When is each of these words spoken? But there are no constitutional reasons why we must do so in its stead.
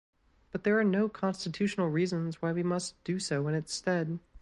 But 0.51 0.63
there 0.63 0.79
are 0.79 0.83
no 0.83 1.07
constitutional 1.07 1.87
reasons 1.89 2.41
why 2.41 2.51
we 2.53 2.63
must 2.63 2.95
do 3.03 3.19
so 3.19 3.47
in 3.47 3.53
its 3.53 3.71
stead. 3.71 4.17